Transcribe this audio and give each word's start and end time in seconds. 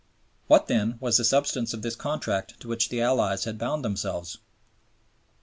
What, 0.47 0.65
then, 0.67 0.97
was 0.99 1.17
the 1.17 1.23
substance 1.23 1.75
of 1.75 1.83
this 1.83 1.95
Contract 1.95 2.59
to 2.61 2.67
which 2.67 2.89
the 2.89 3.01
Allies 3.03 3.43
had 3.43 3.59
bound 3.59 3.85
themselves? 3.85 4.39